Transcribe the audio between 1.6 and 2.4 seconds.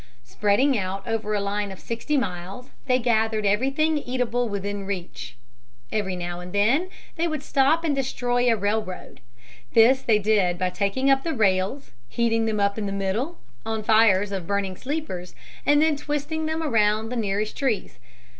of sixty